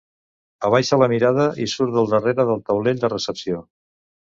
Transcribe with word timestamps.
Abaixa 0.69 0.97
la 1.01 1.07
mirada 1.11 1.45
i 1.67 1.67
surt 1.75 1.95
del 1.99 2.11
darrere 2.15 2.47
del 2.51 2.65
taulell 2.73 3.05
de 3.07 3.13
recepció. 3.17 3.65